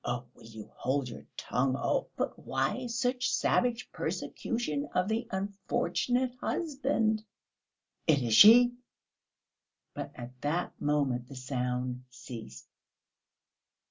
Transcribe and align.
"Oh, 0.03 0.25
will 0.33 0.45
you 0.45 0.67
hold 0.73 1.09
your 1.09 1.27
tongue? 1.37 1.75
Oh!..." 1.77 2.07
"But 2.15 2.39
why 2.39 2.87
such 2.87 3.29
savage 3.29 3.91
persecution 3.91 4.89
of 4.95 5.07
the 5.07 5.27
unfortunate 5.29 6.33
husband?..." 6.41 7.23
"It 8.07 8.23
is 8.23 8.33
she!" 8.33 8.73
But 9.93 10.11
at 10.15 10.41
that 10.41 10.81
moment 10.81 11.27
the 11.29 11.35
sound 11.35 12.03
ceased. 12.09 12.67